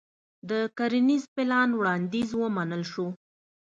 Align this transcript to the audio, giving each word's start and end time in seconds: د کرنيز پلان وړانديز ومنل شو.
د 0.49 0.51
کرنيز 0.77 1.23
پلان 1.35 1.69
وړانديز 1.75 2.29
ومنل 2.41 2.83
شو. 2.91 3.07